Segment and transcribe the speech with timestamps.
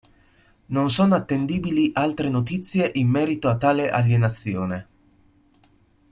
[0.69, 4.87] Non sono attendibili altre notizie in merito a tale alienazione.